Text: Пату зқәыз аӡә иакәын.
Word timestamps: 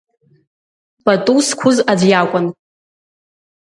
Пату 1.05 1.37
зқәыз 1.45 1.77
аӡә 1.91 2.05
иакәын. 2.11 2.45